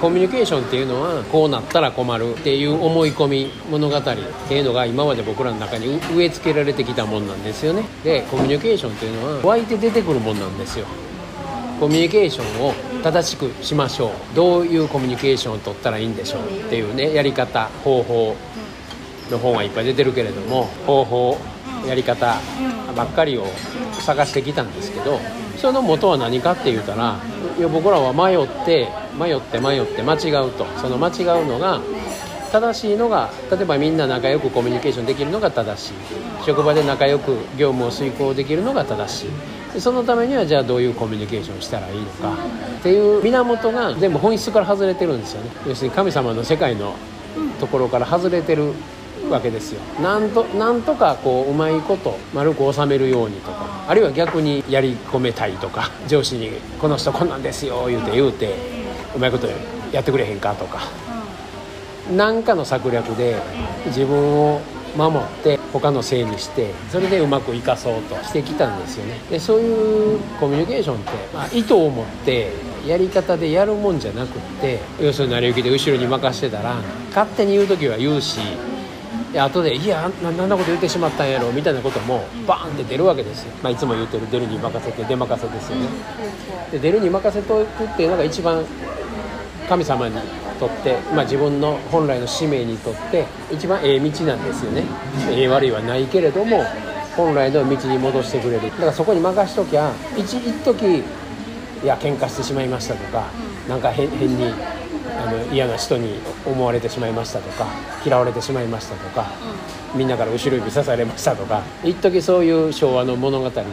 [0.00, 4.02] コミュニケーションっていうのはこうなったら困るっていう思い込み物語っ
[4.48, 7.84] ていうのが今まで僕らの中に植え付けられてきたもんなんですよね。
[8.04, 10.86] でコミュニケーションっていうのは湧いて出てくるもんなんですよ。
[11.80, 14.10] コミュニケーションを正しくしましょう。
[14.36, 17.68] どういうコミュニケーションを取ったらいいんでしょうっていうねやり方。
[17.84, 18.36] 方法
[19.30, 21.38] の本はいっぱい出てるけれども方法
[21.86, 22.36] やり方。
[22.98, 23.46] ばっかりを
[23.92, 25.20] 探してきたんですけど
[25.56, 27.20] その元は何かって言うたら
[27.56, 30.66] いや僕らは迷って迷って迷って間違うと。
[30.80, 31.80] その間違うのが
[32.50, 35.92] 正しいのが例えばみんな仲良くコミュニケーションできるのが正しい。
[36.44, 39.26] 職場で仲良く業務を遂行できるのが正し
[39.76, 39.80] い。
[39.80, 42.32] そのためにはじゃあどういうコミュニケーションしたらいいのか。
[42.78, 45.50] っていう源が全部本質から外れてるんですよね。
[45.66, 46.94] 要するに神様の世界の
[47.60, 48.72] ところから外れてる
[49.30, 49.80] わけですよ。
[50.02, 58.54] なんとなんとかこううまいこと丸く収めるようにとかあるいは逆にやり込めたいとか 上司に「この人こんなんですよ」言うて言うて
[59.14, 59.48] うまいこと
[59.92, 60.80] やってくれへんかとか。
[62.10, 63.36] 何かの策略で
[63.86, 64.62] 自分を
[64.96, 69.20] 守って他のせいにしてそれでうまく生かそうとしてきたんですよね。
[69.30, 72.50] でそういうコミュニケーションって、まあ、意図を持って
[72.86, 76.76] やり方でやるもんじゃなくって要するに成り行きで後ろに任してたら
[77.10, 78.40] 勝手に言う時は言うし
[79.38, 85.86] で後で「いやななんなこと言ってしまったんやろ」みたいなこともバーンって出るわけですよ、まあ、いつも言ってる「出るに任せて出任せ」ですよね。
[86.72, 88.64] で出るに任せとくっていうのが一番
[89.68, 90.16] 神様に
[90.58, 94.82] とって、まあ、自分の本来の使命にとって一番ええ道なんですよね。
[95.30, 96.64] ええ悪いはないけれども
[97.16, 98.62] 本来の道に戻してくれる。
[98.62, 101.04] だからそこに任しときゃ一一時
[101.84, 103.26] いや喧嘩してしまいましたとか
[103.68, 104.52] なんか変変に
[105.18, 107.66] あの嫌な人に思われてしまいましたとか
[108.04, 109.32] 嫌われてしまいましたとか、
[109.94, 113.66] みんなから後ろ指刺されましたとか一時そういう昭和の物語に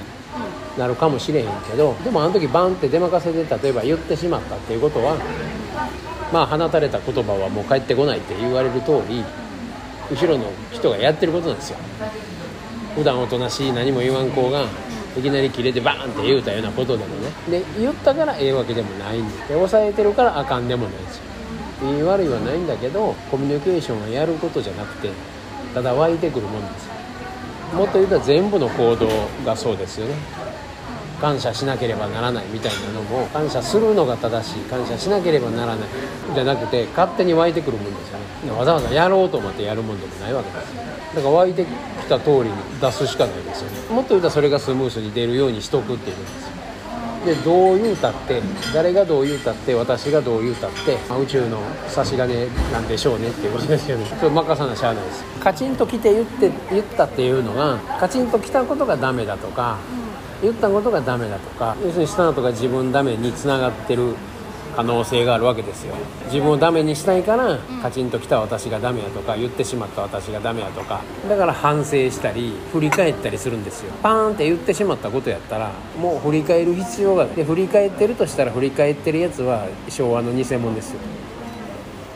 [0.77, 5.17] なるかもしれへんけどでもあの時バンって出任せで例えば言ってしまったっていうことは
[6.33, 9.23] まあ放たれた言葉はもう返ってこないって言われる通り
[10.11, 11.77] 後ろの人がやってることなんですよ。
[12.95, 14.65] 普段おとなしい何も言わん子が
[15.17, 17.29] いきなり切れてバーンって言うたようなことでもね。
[17.49, 21.23] で言ったからええわけでもないんでで抑えてるからあかんでもないんですよ
[21.81, 25.09] 言い悪いはないんだけどコミュニケーションはやることじゃなくて
[25.73, 26.85] ただ湧いてくるもんです。
[26.85, 26.93] よ
[27.73, 29.09] もっと言うと全部の行動
[29.45, 30.15] がそうですよね。
[31.19, 34.59] 感謝しなければならないみたいなのも感謝するのが正しい。
[34.63, 35.89] 感謝しなければならない。
[36.33, 38.57] じゃなくて勝手に湧いてくるもんですよね。
[38.57, 40.75] わざわざやろうと思ってやるもんでもないわけです
[41.15, 41.69] だから湧いてき
[42.07, 43.77] た通りに出すしかないですよね。
[43.89, 46.54] もっと言うとそれがスムースに出るようにしとくっていうんです。
[47.25, 48.41] でどう言うたって
[48.73, 54.05] 誰がどう言うたって私がどう言うたって、まあ宇宙の差し金なんでしょうねっていうことですよね。
[54.19, 55.23] それ任さなしゃあないです。
[55.39, 59.77] カチンと来て言って言ったっていうのがカチンと来たことがダメだとか、
[60.41, 64.15] 言ったことがダメだとか要するにしたのとか自分ダメにつながってる
[64.75, 65.95] 可能性があるわけですよ。
[66.25, 71.01] 自分をダメにしたいからカチンときた私がダメやとか言ってしまった私がダメやとか。
[71.29, 73.91] だから反省したり振り返ったりするんですよ。
[74.03, 77.35] パーンって言ってしまったことやったらもう振り返る必要がない。
[77.35, 80.99] で振り返ってるとしたら振り返ってるやつは昭和の偽物ですよ。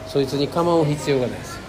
[0.08, 1.69] そいつに構う必要がないです